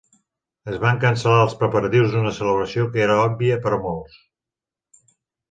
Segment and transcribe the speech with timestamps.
[0.71, 4.19] Es van cancel·lar els preparatius d'una celebració que era òbvia per a molts.